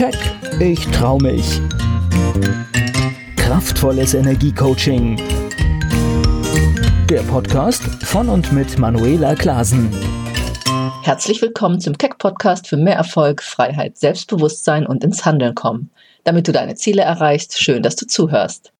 Keck, 0.00 0.16
ich 0.60 0.86
trau 0.86 1.18
mich. 1.18 1.60
Kraftvolles 3.36 4.14
Energiecoaching. 4.14 5.20
Der 7.10 7.20
Podcast 7.24 7.82
von 8.06 8.30
und 8.30 8.50
mit 8.50 8.78
Manuela 8.78 9.34
Klasen. 9.34 9.90
Herzlich 11.02 11.42
willkommen 11.42 11.80
zum 11.80 11.98
Keck 11.98 12.16
Podcast 12.16 12.66
für 12.66 12.78
mehr 12.78 12.94
Erfolg, 12.94 13.42
Freiheit, 13.42 13.98
Selbstbewusstsein 13.98 14.86
und 14.86 15.04
ins 15.04 15.26
Handeln 15.26 15.54
kommen. 15.54 15.90
Damit 16.24 16.48
du 16.48 16.52
deine 16.52 16.76
Ziele 16.76 17.02
erreichst, 17.02 17.62
schön, 17.62 17.82
dass 17.82 17.96
du 17.96 18.06
zuhörst. 18.06 18.72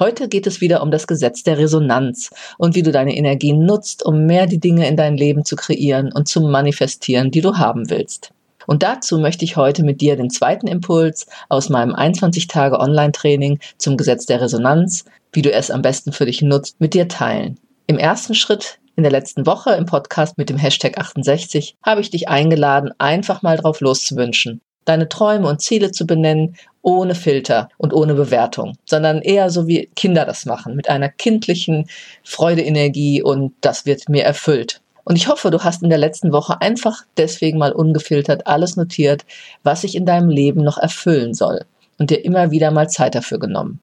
Heute 0.00 0.28
geht 0.28 0.48
es 0.48 0.60
wieder 0.60 0.82
um 0.82 0.90
das 0.90 1.06
Gesetz 1.06 1.44
der 1.44 1.58
Resonanz 1.58 2.30
und 2.58 2.74
wie 2.74 2.82
du 2.82 2.90
deine 2.90 3.16
Energie 3.16 3.52
nutzt, 3.52 4.04
um 4.04 4.26
mehr 4.26 4.48
die 4.48 4.58
Dinge 4.58 4.88
in 4.88 4.96
dein 4.96 5.16
Leben 5.16 5.44
zu 5.44 5.54
kreieren 5.54 6.10
und 6.12 6.26
zu 6.26 6.40
manifestieren, 6.40 7.30
die 7.30 7.40
du 7.40 7.56
haben 7.56 7.88
willst. 7.88 8.32
Und 8.66 8.82
dazu 8.82 9.18
möchte 9.18 9.44
ich 9.44 9.56
heute 9.56 9.82
mit 9.82 10.00
dir 10.00 10.16
den 10.16 10.30
zweiten 10.30 10.66
Impuls 10.66 11.26
aus 11.48 11.68
meinem 11.68 11.94
21 11.94 12.48
Tage 12.48 12.78
Online-Training 12.78 13.60
zum 13.78 13.96
Gesetz 13.96 14.26
der 14.26 14.40
Resonanz, 14.40 15.04
wie 15.32 15.42
du 15.42 15.52
es 15.52 15.70
am 15.70 15.82
besten 15.82 16.12
für 16.12 16.26
dich 16.26 16.42
nutzt, 16.42 16.80
mit 16.80 16.94
dir 16.94 17.08
teilen. 17.08 17.58
Im 17.86 17.98
ersten 17.98 18.34
Schritt 18.34 18.78
in 18.96 19.02
der 19.02 19.12
letzten 19.12 19.46
Woche 19.46 19.74
im 19.74 19.86
Podcast 19.86 20.38
mit 20.38 20.48
dem 20.48 20.56
Hashtag 20.56 20.98
68 20.98 21.76
habe 21.84 22.00
ich 22.00 22.10
dich 22.10 22.28
eingeladen, 22.28 22.90
einfach 22.98 23.42
mal 23.42 23.58
drauf 23.58 23.80
loszuwünschen, 23.80 24.62
deine 24.86 25.08
Träume 25.08 25.48
und 25.48 25.60
Ziele 25.60 25.92
zu 25.92 26.06
benennen, 26.06 26.56
ohne 26.80 27.14
Filter 27.14 27.68
und 27.76 27.92
ohne 27.92 28.14
Bewertung, 28.14 28.78
sondern 28.86 29.20
eher 29.20 29.50
so 29.50 29.66
wie 29.66 29.90
Kinder 29.94 30.24
das 30.24 30.46
machen, 30.46 30.74
mit 30.74 30.88
einer 30.88 31.10
kindlichen 31.10 31.88
Freudeenergie 32.24 33.22
und 33.22 33.52
das 33.60 33.84
wird 33.84 34.08
mir 34.08 34.24
erfüllt. 34.24 34.80
Und 35.08 35.14
ich 35.14 35.28
hoffe, 35.28 35.52
du 35.52 35.62
hast 35.62 35.84
in 35.84 35.88
der 35.88 35.98
letzten 35.98 36.32
Woche 36.32 36.60
einfach 36.60 37.04
deswegen 37.16 37.58
mal 37.58 37.70
ungefiltert 37.70 38.48
alles 38.48 38.76
notiert, 38.76 39.24
was 39.62 39.82
sich 39.82 39.94
in 39.94 40.04
deinem 40.04 40.28
Leben 40.28 40.64
noch 40.64 40.78
erfüllen 40.78 41.32
soll 41.32 41.64
und 41.96 42.10
dir 42.10 42.24
immer 42.24 42.50
wieder 42.50 42.72
mal 42.72 42.90
Zeit 42.90 43.14
dafür 43.14 43.38
genommen. 43.38 43.78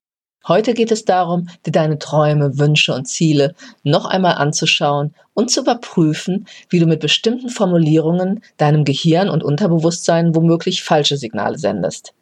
Heute 0.46 0.74
geht 0.74 0.92
es 0.92 1.06
darum, 1.06 1.48
dir 1.66 1.72
deine 1.72 1.98
Träume, 1.98 2.60
Wünsche 2.60 2.94
und 2.94 3.06
Ziele 3.06 3.56
noch 3.84 4.04
einmal 4.04 4.34
anzuschauen 4.34 5.16
und 5.34 5.50
zu 5.50 5.62
überprüfen, 5.62 6.46
wie 6.68 6.80
du 6.80 6.88
mit 6.88 7.00
bestimmten 7.00 7.48
Formulierungen 7.48 8.44
deinem 8.58 8.84
Gehirn 8.84 9.30
und 9.30 9.46
Unterbewusstsein 9.46 10.36
womöglich 10.36 10.84
falsche 10.84 11.16
Signale 11.16 11.58
sendest. 11.58 12.14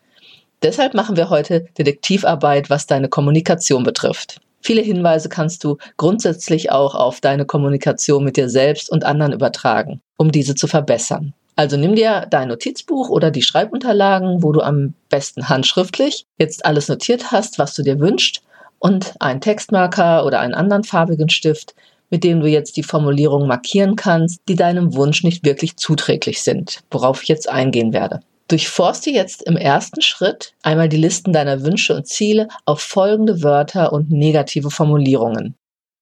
Deshalb 0.61 0.93
machen 0.93 1.17
wir 1.17 1.31
heute 1.31 1.65
Detektivarbeit, 1.75 2.69
was 2.69 2.85
deine 2.85 3.09
Kommunikation 3.09 3.81
betrifft. 3.81 4.41
Viele 4.61 4.81
Hinweise 4.81 5.29
kannst 5.29 5.63
du 5.63 5.77
grundsätzlich 5.97 6.71
auch 6.71 6.95
auf 6.95 7.19
deine 7.19 7.45
Kommunikation 7.45 8.23
mit 8.23 8.37
dir 8.37 8.49
selbst 8.49 8.91
und 8.91 9.03
anderen 9.03 9.33
übertragen, 9.33 10.01
um 10.17 10.31
diese 10.31 10.55
zu 10.55 10.67
verbessern. 10.67 11.33
Also 11.55 11.77
nimm 11.77 11.95
dir 11.95 12.27
dein 12.29 12.47
Notizbuch 12.47 13.09
oder 13.09 13.29
die 13.29 13.41
Schreibunterlagen, 13.41 14.41
wo 14.41 14.51
du 14.51 14.61
am 14.61 14.93
besten 15.09 15.49
handschriftlich 15.49 16.25
jetzt 16.39 16.65
alles 16.65 16.87
notiert 16.87 17.31
hast, 17.31 17.59
was 17.59 17.75
du 17.75 17.83
dir 17.83 17.99
wünschst, 17.99 18.41
und 18.79 19.13
einen 19.19 19.41
Textmarker 19.41 20.25
oder 20.25 20.39
einen 20.39 20.55
anderen 20.55 20.83
farbigen 20.83 21.29
Stift, 21.29 21.75
mit 22.09 22.23
dem 22.23 22.41
du 22.41 22.47
jetzt 22.47 22.77
die 22.77 22.83
Formulierungen 22.83 23.47
markieren 23.47 23.95
kannst, 23.95 24.41
die 24.47 24.55
deinem 24.55 24.95
Wunsch 24.95 25.23
nicht 25.23 25.45
wirklich 25.45 25.77
zuträglich 25.77 26.41
sind, 26.41 26.79
worauf 26.89 27.21
ich 27.21 27.29
jetzt 27.29 27.47
eingehen 27.47 27.93
werde. 27.93 28.21
Durchforste 28.51 29.11
jetzt 29.11 29.43
im 29.43 29.55
ersten 29.55 30.01
Schritt 30.01 30.53
einmal 30.61 30.89
die 30.89 30.97
Listen 30.97 31.31
deiner 31.31 31.63
Wünsche 31.63 31.95
und 31.95 32.05
Ziele 32.05 32.49
auf 32.65 32.81
folgende 32.81 33.43
Wörter 33.43 33.93
und 33.93 34.11
negative 34.11 34.69
Formulierungen. 34.69 35.55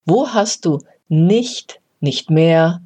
Wo 0.05 0.30
hast 0.30 0.66
du 0.66 0.80
nicht, 1.09 1.80
nicht 2.00 2.31
mehr 2.31 2.81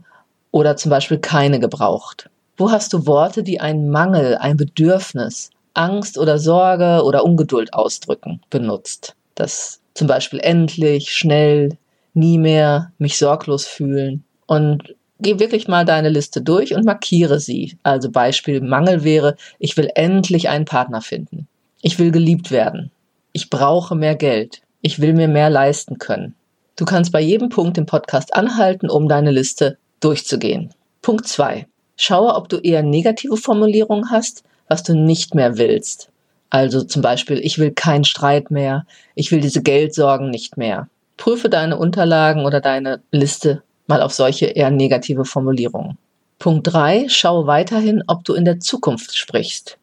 oder 0.52 0.76
zum 0.76 0.90
Beispiel 0.90 1.18
keine 1.18 1.62
gebraucht? 1.62 2.30
Wo 2.58 2.72
hast 2.72 2.92
du 2.92 3.08
Worte, 3.08 3.42
die 3.42 3.62
einen 3.62 3.90
Mangel, 3.90 4.36
ein 4.36 4.58
Bedürfnis, 4.58 5.50
Angst 5.74 6.18
oder 6.18 6.40
Sorge 6.40 7.02
oder 7.06 7.24
Ungeduld 7.24 7.74
ausdrücken, 7.74 8.42
benutzt? 8.50 9.16
Das 9.36 9.80
zum 9.94 10.08
Beispiel 10.08 10.42
endlich, 10.42 11.16
schnell, 11.16 11.78
nie 12.14 12.38
mehr, 12.38 12.92
mich 12.98 13.18
sorglos 13.18 13.66
fühlen. 13.66 14.26
Und 14.46 14.94
geh 15.24 15.40
wirklich 15.40 15.68
mal 15.68 15.86
deine 15.86 16.10
Liste 16.10 16.42
durch 16.42 16.76
und 16.76 16.86
markiere 16.86 17.40
sie. 17.40 17.78
Also 17.82 18.12
Beispiel 18.12 18.62
Mangel 18.62 19.04
wäre, 19.04 19.36
ich 19.58 19.76
will 19.76 19.90
endlich 19.96 20.50
einen 20.50 20.66
Partner 20.66 21.02
finden. 21.02 21.48
Ich 21.82 21.98
will 21.98 22.12
geliebt 22.12 22.52
werden. 22.52 22.92
Ich 23.32 23.50
brauche 23.50 23.96
mehr 23.96 24.16
Geld. 24.16 24.62
Ich 24.82 25.02
will 25.02 25.14
mir 25.14 25.28
mehr 25.28 25.50
leisten 25.50 25.98
können. 25.98 26.36
Du 26.76 26.86
kannst 26.86 27.12
bei 27.12 27.22
jedem 27.22 27.50
Punkt 27.50 27.78
im 27.78 27.86
Podcast 27.86 28.36
anhalten, 28.36 28.90
um 28.90 29.08
deine 29.08 29.32
Liste 29.32 29.78
durchzugehen. 30.00 30.74
Punkt 31.02 31.28
zwei: 31.28 31.68
Schaue, 31.96 32.36
ob 32.36 32.50
du 32.50 32.58
eher 32.58 32.84
negative 32.84 33.38
Formulierungen 33.38 34.12
hast, 34.12 34.44
was 34.68 34.84
du 34.84 34.96
nicht 34.96 35.36
mehr 35.36 35.58
willst. 35.58 36.10
Also 36.50 36.84
zum 36.84 37.02
Beispiel, 37.02 37.40
ich 37.40 37.58
will 37.58 37.72
keinen 37.72 38.04
Streit 38.04 38.52
mehr, 38.52 38.86
ich 39.16 39.32
will 39.32 39.42
diese 39.42 39.64
Geldsorgen 39.64 40.30
nicht 40.30 40.58
mehr. 40.58 40.88
Prüfe 41.18 41.50
deine 41.50 41.78
Unterlagen 41.78 42.46
oder 42.46 42.60
deine 42.62 43.02
Liste 43.12 43.64
mal 43.88 44.02
auf 44.02 44.14
solche 44.14 44.46
eher 44.48 44.72
negative 44.72 45.26
Formulierungen. 45.26 45.98
Punkt 46.40 46.68
drei: 46.68 47.06
Schau 47.08 47.48
weiterhin, 47.48 48.04
ob 48.08 48.24
du 48.24 48.34
in 48.34 48.46
der 48.46 48.60
Zukunft 48.60 49.16
sprichst. 49.16 49.78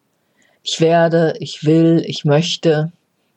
Ich 0.63 0.79
werde, 0.79 1.33
ich 1.39 1.65
will, 1.65 2.03
ich 2.05 2.23
möchte, 2.23 2.91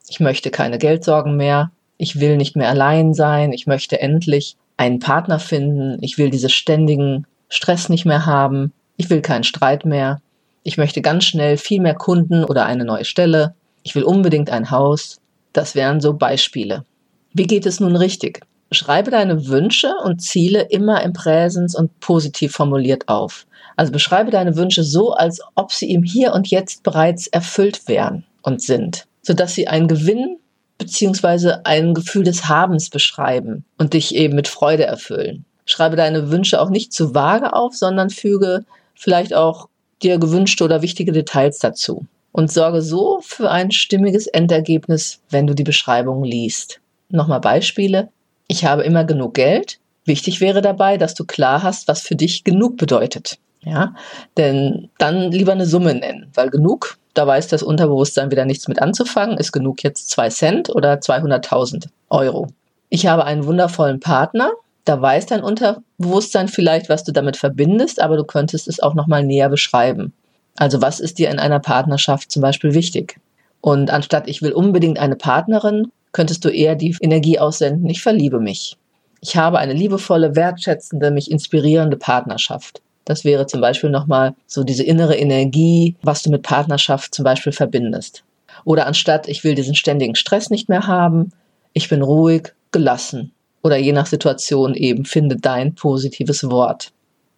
ich 0.08 0.20
möchte 0.20 0.50
keine 0.50 0.78
Geldsorgen 0.78 1.36
mehr, 1.36 1.70
ich 1.96 2.20
will 2.20 2.36
nicht 2.36 2.56
mehr 2.56 2.68
allein 2.68 3.14
sein, 3.14 3.52
ich 3.52 3.66
möchte 3.66 4.00
endlich 4.00 4.56
einen 4.76 4.98
Partner 4.98 5.38
finden, 5.38 5.98
ich 6.02 6.18
will 6.18 6.30
diese 6.30 6.50
ständigen 6.50 7.26
Stress 7.48 7.88
nicht 7.88 8.04
mehr 8.04 8.26
haben, 8.26 8.72
ich 8.96 9.08
will 9.08 9.22
keinen 9.22 9.44
Streit 9.44 9.84
mehr, 9.84 10.20
ich 10.64 10.76
möchte 10.76 11.00
ganz 11.00 11.24
schnell 11.24 11.56
viel 11.56 11.80
mehr 11.80 11.94
Kunden 11.94 12.44
oder 12.44 12.66
eine 12.66 12.84
neue 12.84 13.04
Stelle, 13.04 13.54
ich 13.82 13.94
will 13.94 14.02
unbedingt 14.02 14.50
ein 14.50 14.70
Haus. 14.70 15.20
Das 15.52 15.74
wären 15.74 16.00
so 16.00 16.14
Beispiele. 16.14 16.84
Wie 17.32 17.46
geht 17.46 17.66
es 17.66 17.80
nun 17.80 17.96
richtig? 17.96 18.40
Schreibe 18.74 19.10
deine 19.10 19.46
Wünsche 19.46 19.94
und 20.04 20.20
Ziele 20.20 20.62
immer 20.62 21.02
im 21.02 21.12
Präsens 21.12 21.74
und 21.74 21.98
positiv 22.00 22.52
formuliert 22.52 23.08
auf. 23.08 23.46
Also 23.76 23.92
beschreibe 23.92 24.30
deine 24.30 24.56
Wünsche 24.56 24.84
so, 24.84 25.12
als 25.12 25.40
ob 25.54 25.72
sie 25.72 25.90
im 25.90 26.02
Hier 26.02 26.32
und 26.32 26.48
Jetzt 26.48 26.82
bereits 26.82 27.26
erfüllt 27.26 27.88
wären 27.88 28.24
und 28.42 28.62
sind, 28.62 29.06
sodass 29.22 29.54
sie 29.54 29.68
einen 29.68 29.88
Gewinn 29.88 30.38
bzw. 30.78 31.56
ein 31.64 31.94
Gefühl 31.94 32.24
des 32.24 32.48
Habens 32.48 32.90
beschreiben 32.90 33.64
und 33.78 33.94
dich 33.94 34.14
eben 34.14 34.34
mit 34.34 34.48
Freude 34.48 34.84
erfüllen. 34.84 35.44
Schreibe 35.66 35.96
deine 35.96 36.30
Wünsche 36.30 36.60
auch 36.60 36.70
nicht 36.70 36.92
zu 36.92 37.14
vage 37.14 37.54
auf, 37.54 37.74
sondern 37.74 38.10
füge 38.10 38.64
vielleicht 38.94 39.34
auch 39.34 39.68
dir 40.02 40.18
gewünschte 40.18 40.64
oder 40.64 40.82
wichtige 40.82 41.12
Details 41.12 41.58
dazu 41.58 42.06
und 42.32 42.52
sorge 42.52 42.82
so 42.82 43.20
für 43.22 43.50
ein 43.50 43.70
stimmiges 43.70 44.26
Endergebnis, 44.26 45.20
wenn 45.30 45.46
du 45.46 45.54
die 45.54 45.62
Beschreibung 45.62 46.24
liest. 46.24 46.80
Nochmal 47.08 47.40
Beispiele. 47.40 48.08
Ich 48.46 48.64
habe 48.64 48.82
immer 48.82 49.04
genug 49.04 49.34
Geld. 49.34 49.78
Wichtig 50.04 50.40
wäre 50.40 50.60
dabei, 50.60 50.98
dass 50.98 51.14
du 51.14 51.24
klar 51.24 51.62
hast, 51.62 51.88
was 51.88 52.02
für 52.02 52.14
dich 52.14 52.44
genug 52.44 52.76
bedeutet. 52.76 53.38
Ja, 53.62 53.94
denn 54.36 54.90
dann 54.98 55.32
lieber 55.32 55.52
eine 55.52 55.64
Summe 55.64 55.94
nennen, 55.94 56.30
weil 56.34 56.50
genug, 56.50 56.98
da 57.14 57.26
weiß 57.26 57.48
das 57.48 57.62
Unterbewusstsein 57.62 58.30
wieder 58.30 58.44
nichts 58.44 58.68
mit 58.68 58.82
anzufangen. 58.82 59.38
Ist 59.38 59.52
genug 59.52 59.82
jetzt 59.82 60.10
zwei 60.10 60.28
Cent 60.28 60.68
oder 60.68 60.94
200.000 60.94 61.86
Euro? 62.10 62.48
Ich 62.90 63.06
habe 63.06 63.24
einen 63.24 63.46
wundervollen 63.46 64.00
Partner. 64.00 64.50
Da 64.84 65.00
weiß 65.00 65.26
dein 65.26 65.42
Unterbewusstsein 65.42 66.48
vielleicht, 66.48 66.90
was 66.90 67.04
du 67.04 67.12
damit 67.12 67.38
verbindest, 67.38 68.02
aber 68.02 68.18
du 68.18 68.24
könntest 68.24 68.68
es 68.68 68.80
auch 68.80 68.92
nochmal 68.92 69.24
näher 69.24 69.48
beschreiben. 69.48 70.12
Also 70.56 70.82
was 70.82 71.00
ist 71.00 71.18
dir 71.18 71.30
in 71.30 71.38
einer 71.38 71.60
Partnerschaft 71.60 72.30
zum 72.30 72.42
Beispiel 72.42 72.74
wichtig? 72.74 73.18
Und 73.62 73.90
anstatt 73.90 74.28
ich 74.28 74.42
will 74.42 74.52
unbedingt 74.52 74.98
eine 74.98 75.16
Partnerin, 75.16 75.90
könntest 76.14 76.44
du 76.46 76.48
eher 76.48 76.76
die 76.76 76.96
Energie 77.02 77.38
aussenden, 77.38 77.90
ich 77.90 78.00
verliebe 78.00 78.40
mich. 78.40 78.78
Ich 79.20 79.36
habe 79.36 79.58
eine 79.58 79.74
liebevolle, 79.74 80.36
wertschätzende, 80.36 81.10
mich 81.10 81.30
inspirierende 81.30 81.98
Partnerschaft. 81.98 82.80
Das 83.04 83.24
wäre 83.24 83.46
zum 83.46 83.60
Beispiel 83.60 83.90
nochmal 83.90 84.34
so 84.46 84.64
diese 84.64 84.84
innere 84.84 85.16
Energie, 85.16 85.96
was 86.02 86.22
du 86.22 86.30
mit 86.30 86.42
Partnerschaft 86.42 87.14
zum 87.14 87.24
Beispiel 87.24 87.52
verbindest. 87.52 88.24
Oder 88.64 88.86
anstatt, 88.86 89.28
ich 89.28 89.44
will 89.44 89.54
diesen 89.54 89.74
ständigen 89.74 90.14
Stress 90.14 90.48
nicht 90.48 90.68
mehr 90.68 90.86
haben, 90.86 91.32
ich 91.74 91.88
bin 91.88 92.00
ruhig, 92.00 92.54
gelassen. 92.70 93.32
Oder 93.62 93.76
je 93.76 93.92
nach 93.92 94.06
Situation 94.06 94.74
eben, 94.74 95.04
finde 95.04 95.36
dein 95.36 95.74
positives 95.74 96.48
Wort. 96.50 96.92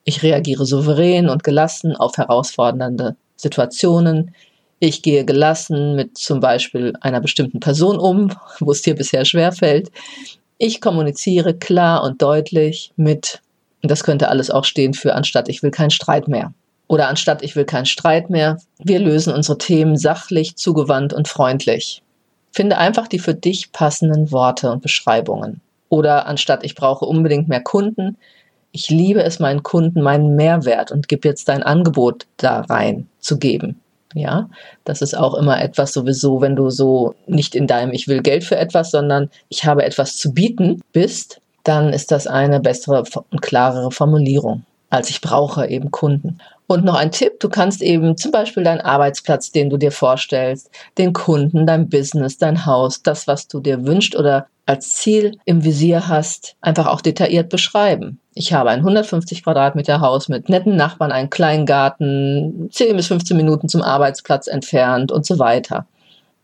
Ich 0.04 0.22
reagiere 0.22 0.66
souverän 0.66 1.28
und 1.28 1.42
gelassen 1.42 1.96
auf 1.96 2.16
herausfordernde 2.16 3.16
Situationen. 3.36 4.34
Ich 4.78 5.00
gehe 5.00 5.24
gelassen 5.24 5.96
mit 5.96 6.18
zum 6.18 6.40
Beispiel 6.40 6.92
einer 7.00 7.20
bestimmten 7.20 7.60
Person 7.60 7.98
um, 7.98 8.30
wo 8.60 8.72
es 8.72 8.82
dir 8.82 8.94
bisher 8.94 9.24
schwerfällt. 9.24 9.90
Ich 10.58 10.80
kommuniziere 10.80 11.54
klar 11.54 12.02
und 12.02 12.20
deutlich 12.20 12.92
mit, 12.96 13.40
und 13.82 13.90
das 13.90 14.04
könnte 14.04 14.28
alles 14.28 14.50
auch 14.50 14.64
stehen 14.64 14.94
für 14.94 15.14
anstatt 15.14 15.48
ich 15.48 15.62
will 15.62 15.70
keinen 15.70 15.90
Streit 15.90 16.28
mehr. 16.28 16.52
Oder 16.88 17.08
anstatt 17.08 17.42
ich 17.42 17.56
will 17.56 17.64
keinen 17.64 17.86
Streit 17.86 18.30
mehr, 18.30 18.58
wir 18.78 18.98
lösen 18.98 19.32
unsere 19.32 19.58
Themen 19.58 19.96
sachlich, 19.96 20.56
zugewandt 20.56 21.12
und 21.12 21.26
freundlich. 21.26 22.02
Finde 22.52 22.78
einfach 22.78 23.08
die 23.08 23.18
für 23.18 23.34
dich 23.34 23.72
passenden 23.72 24.30
Worte 24.30 24.70
und 24.70 24.82
Beschreibungen. 24.82 25.60
Oder 25.88 26.26
anstatt 26.26 26.64
ich 26.64 26.74
brauche 26.74 27.06
unbedingt 27.06 27.48
mehr 27.48 27.62
Kunden, 27.62 28.16
ich 28.72 28.90
liebe 28.90 29.22
es 29.22 29.38
meinen 29.38 29.62
Kunden 29.62 30.02
meinen 30.02 30.36
Mehrwert 30.36 30.92
und 30.92 31.08
gebe 31.08 31.26
jetzt 31.26 31.48
dein 31.48 31.62
Angebot 31.62 32.26
da 32.36 32.60
rein 32.60 33.08
zu 33.20 33.38
geben 33.38 33.80
Ja, 34.16 34.48
das 34.84 35.02
ist 35.02 35.16
auch 35.16 35.34
immer 35.34 35.60
etwas 35.60 35.92
sowieso, 35.92 36.40
wenn 36.40 36.56
du 36.56 36.70
so 36.70 37.14
nicht 37.26 37.54
in 37.54 37.66
deinem 37.66 37.92
Ich 37.92 38.08
will 38.08 38.22
Geld 38.22 38.44
für 38.44 38.56
etwas, 38.56 38.90
sondern 38.90 39.30
ich 39.50 39.64
habe 39.66 39.84
etwas 39.84 40.16
zu 40.16 40.32
bieten 40.32 40.80
bist, 40.92 41.40
dann 41.64 41.92
ist 41.92 42.10
das 42.10 42.26
eine 42.26 42.60
bessere 42.60 43.04
und 43.30 43.42
klarere 43.42 43.90
Formulierung 43.90 44.64
als 44.90 45.10
ich 45.10 45.20
brauche 45.20 45.66
eben 45.66 45.90
Kunden. 45.90 46.38
Und 46.66 46.84
noch 46.84 46.96
ein 46.96 47.12
Tipp, 47.12 47.38
du 47.40 47.48
kannst 47.48 47.80
eben 47.80 48.16
zum 48.16 48.32
Beispiel 48.32 48.64
deinen 48.64 48.80
Arbeitsplatz, 48.80 49.52
den 49.52 49.70
du 49.70 49.76
dir 49.76 49.92
vorstellst, 49.92 50.70
den 50.98 51.12
Kunden, 51.12 51.66
dein 51.66 51.88
Business, 51.88 52.38
dein 52.38 52.66
Haus, 52.66 53.02
das, 53.02 53.28
was 53.28 53.46
du 53.46 53.60
dir 53.60 53.86
wünscht 53.86 54.16
oder 54.16 54.46
als 54.64 54.90
Ziel 54.90 55.38
im 55.44 55.62
Visier 55.62 56.08
hast, 56.08 56.56
einfach 56.60 56.86
auch 56.86 57.00
detailliert 57.00 57.50
beschreiben. 57.50 58.18
Ich 58.38 58.52
habe 58.52 58.68
ein 58.68 58.80
150 58.80 59.42
Quadratmeter 59.42 60.02
Haus 60.02 60.28
mit 60.28 60.50
netten 60.50 60.76
Nachbarn, 60.76 61.10
einen 61.10 61.30
kleinen 61.30 61.64
Garten, 61.64 62.68
10 62.70 62.94
bis 62.94 63.06
15 63.06 63.34
Minuten 63.34 63.66
zum 63.66 63.80
Arbeitsplatz 63.80 64.46
entfernt 64.46 65.10
und 65.10 65.24
so 65.24 65.38
weiter. 65.38 65.86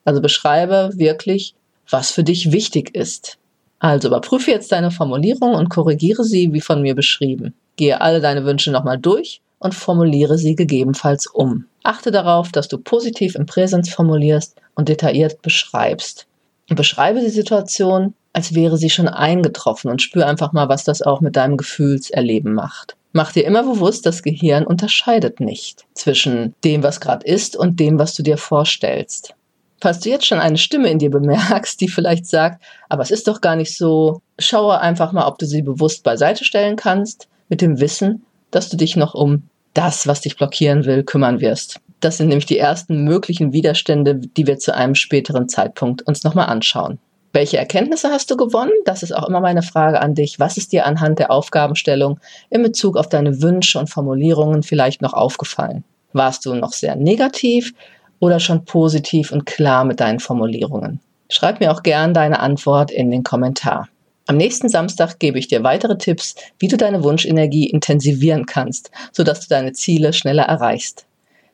Also 0.06 0.22
beschreibe 0.22 0.92
wirklich, 0.94 1.54
was 1.90 2.10
für 2.10 2.24
dich 2.24 2.50
wichtig 2.50 2.96
ist. 2.96 3.36
Also 3.78 4.08
überprüfe 4.08 4.50
jetzt 4.50 4.72
deine 4.72 4.90
Formulierung 4.90 5.54
und 5.54 5.68
korrigiere 5.68 6.24
sie 6.24 6.54
wie 6.54 6.62
von 6.62 6.80
mir 6.80 6.94
beschrieben. 6.94 7.52
Gehe 7.76 8.00
alle 8.00 8.22
deine 8.22 8.46
Wünsche 8.46 8.72
nochmal 8.72 8.96
durch 8.96 9.42
und 9.58 9.74
formuliere 9.74 10.38
sie 10.38 10.54
gegebenenfalls 10.54 11.26
um. 11.26 11.66
Achte 11.82 12.10
darauf, 12.10 12.52
dass 12.52 12.68
du 12.68 12.78
positiv 12.78 13.34
im 13.34 13.44
Präsens 13.44 13.92
formulierst 13.92 14.56
und 14.76 14.88
detailliert 14.88 15.42
beschreibst. 15.42 16.26
Beschreibe 16.68 17.20
die 17.20 17.28
Situation, 17.28 18.14
als 18.32 18.54
wäre 18.54 18.76
sie 18.76 18.90
schon 18.90 19.08
eingetroffen 19.08 19.90
und 19.90 20.02
spür 20.02 20.26
einfach 20.26 20.52
mal, 20.52 20.68
was 20.68 20.84
das 20.84 21.02
auch 21.02 21.20
mit 21.20 21.36
deinem 21.36 21.56
Gefühlserleben 21.56 22.54
macht. 22.54 22.96
Mach 23.12 23.32
dir 23.32 23.44
immer 23.44 23.62
bewusst, 23.62 24.06
das 24.06 24.22
Gehirn 24.22 24.66
unterscheidet 24.66 25.38
nicht 25.38 25.84
zwischen 25.92 26.54
dem, 26.64 26.82
was 26.82 27.00
gerade 27.00 27.26
ist 27.26 27.56
und 27.56 27.78
dem, 27.78 27.98
was 27.98 28.14
du 28.14 28.22
dir 28.22 28.38
vorstellst. 28.38 29.34
Falls 29.82 30.00
du 30.00 30.08
jetzt 30.08 30.26
schon 30.26 30.38
eine 30.38 30.56
Stimme 30.56 30.88
in 30.88 30.98
dir 30.98 31.10
bemerkst, 31.10 31.80
die 31.80 31.88
vielleicht 31.88 32.26
sagt, 32.26 32.62
aber 32.88 33.02
es 33.02 33.10
ist 33.10 33.28
doch 33.28 33.40
gar 33.40 33.56
nicht 33.56 33.76
so, 33.76 34.22
schaue 34.38 34.80
einfach 34.80 35.12
mal, 35.12 35.26
ob 35.26 35.38
du 35.38 35.46
sie 35.46 35.60
bewusst 35.60 36.04
beiseite 36.04 36.44
stellen 36.44 36.76
kannst 36.76 37.28
mit 37.48 37.60
dem 37.60 37.80
Wissen, 37.80 38.24
dass 38.50 38.70
du 38.70 38.76
dich 38.76 38.96
noch 38.96 39.14
um 39.14 39.42
das, 39.74 40.06
was 40.06 40.20
dich 40.22 40.36
blockieren 40.36 40.84
will, 40.86 41.02
kümmern 41.02 41.40
wirst. 41.40 41.80
Das 42.00 42.16
sind 42.16 42.28
nämlich 42.28 42.46
die 42.46 42.58
ersten 42.58 43.04
möglichen 43.04 43.52
Widerstände, 43.52 44.14
die 44.14 44.46
wir 44.46 44.58
zu 44.58 44.74
einem 44.74 44.94
späteren 44.94 45.48
Zeitpunkt 45.48 46.02
uns 46.02 46.24
nochmal 46.24 46.46
anschauen. 46.46 46.98
Welche 47.34 47.56
Erkenntnisse 47.56 48.10
hast 48.10 48.30
du 48.30 48.36
gewonnen? 48.36 48.72
Das 48.84 49.02
ist 49.02 49.12
auch 49.12 49.26
immer 49.26 49.40
meine 49.40 49.62
Frage 49.62 50.00
an 50.00 50.14
dich. 50.14 50.38
Was 50.38 50.58
ist 50.58 50.72
dir 50.72 50.84
anhand 50.84 51.18
der 51.18 51.30
Aufgabenstellung 51.30 52.20
in 52.50 52.62
Bezug 52.62 52.98
auf 52.98 53.08
deine 53.08 53.40
Wünsche 53.40 53.78
und 53.78 53.88
Formulierungen 53.88 54.62
vielleicht 54.62 55.00
noch 55.00 55.14
aufgefallen? 55.14 55.82
Warst 56.12 56.44
du 56.44 56.54
noch 56.54 56.74
sehr 56.74 56.94
negativ 56.94 57.72
oder 58.18 58.38
schon 58.38 58.66
positiv 58.66 59.32
und 59.32 59.46
klar 59.46 59.84
mit 59.84 60.00
deinen 60.00 60.20
Formulierungen? 60.20 61.00
Schreib 61.30 61.60
mir 61.60 61.72
auch 61.72 61.82
gern 61.82 62.12
deine 62.12 62.40
Antwort 62.40 62.90
in 62.90 63.10
den 63.10 63.22
Kommentar. 63.22 63.88
Am 64.26 64.36
nächsten 64.36 64.68
Samstag 64.68 65.18
gebe 65.18 65.38
ich 65.38 65.48
dir 65.48 65.64
weitere 65.64 65.96
Tipps, 65.96 66.34
wie 66.58 66.68
du 66.68 66.76
deine 66.76 67.02
Wunschenergie 67.02 67.70
intensivieren 67.70 68.44
kannst, 68.44 68.90
sodass 69.10 69.40
du 69.40 69.48
deine 69.48 69.72
Ziele 69.72 70.12
schneller 70.12 70.44
erreichst. 70.44 71.06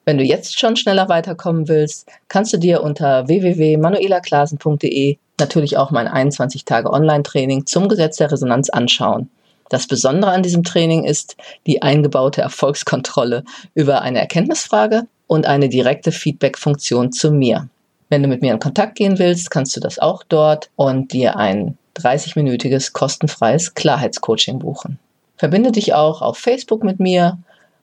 Wenn 0.08 0.16
du 0.16 0.24
jetzt 0.24 0.58
schon 0.58 0.74
schneller 0.74 1.10
weiterkommen 1.10 1.68
willst, 1.68 2.08
kannst 2.28 2.54
du 2.54 2.56
dir 2.56 2.82
unter 2.82 3.28
www.manuelaklasen.de 3.28 5.18
natürlich 5.38 5.76
auch 5.76 5.90
mein 5.90 6.08
21 6.08 6.64
Tage 6.64 6.90
Online-Training 6.90 7.66
zum 7.66 7.90
Gesetz 7.90 8.16
der 8.16 8.32
Resonanz 8.32 8.70
anschauen. 8.70 9.28
Das 9.68 9.86
Besondere 9.86 10.30
an 10.30 10.42
diesem 10.42 10.64
Training 10.64 11.04
ist 11.04 11.36
die 11.66 11.82
eingebaute 11.82 12.40
Erfolgskontrolle 12.40 13.44
über 13.74 14.00
eine 14.00 14.18
Erkenntnisfrage 14.20 15.02
und 15.26 15.44
eine 15.44 15.68
direkte 15.68 16.10
Feedback-Funktion 16.10 17.12
zu 17.12 17.30
mir. 17.30 17.68
Wenn 18.08 18.22
du 18.22 18.30
mit 18.30 18.40
mir 18.40 18.54
in 18.54 18.60
Kontakt 18.60 18.94
gehen 18.94 19.18
willst, 19.18 19.50
kannst 19.50 19.76
du 19.76 19.80
das 19.80 19.98
auch 19.98 20.22
dort 20.26 20.70
und 20.76 21.12
dir 21.12 21.36
ein 21.36 21.76
30-minütiges 21.98 22.94
kostenfreies 22.94 23.74
Klarheitscoaching 23.74 24.58
buchen. 24.58 24.98
Verbinde 25.36 25.70
dich 25.70 25.92
auch 25.92 26.22
auf 26.22 26.38
Facebook 26.38 26.82
mit 26.82 26.98
mir 26.98 27.36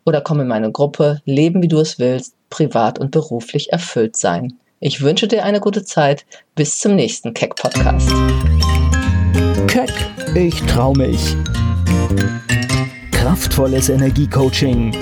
oder 0.06 0.22
komm 0.22 0.40
in 0.40 0.48
meine 0.48 0.72
Gruppe 0.72 1.22
Leben 1.26 1.62
wie 1.62 1.68
du 1.68 1.80
es 1.80 2.00
willst, 2.00 2.36
privat 2.50 3.00
und 3.00 3.12
beruflich 3.12 3.74
erfüllt 3.74 4.16
sein. 4.16 4.54
Ich 4.80 5.02
wünsche 5.02 5.28
dir 5.28 5.44
eine 5.44 5.60
gute 5.60 5.84
Zeit. 5.84 6.26
Bis 6.54 6.80
zum 6.80 6.96
nächsten 6.96 7.34
Keck 7.34 7.56
Podcast. 7.56 8.10
Keck, 9.68 9.92
ich 10.36 10.62
trau 10.64 10.94
mich. 10.94 11.36
Kraftvolles 13.12 13.90
Energiecoaching. 13.90 14.96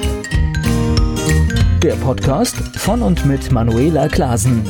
Der 1.82 1.96
Podcast 1.96 2.56
von 2.78 3.02
und 3.02 3.26
mit 3.26 3.52
Manuela 3.52 4.08
Klasen. 4.08 4.64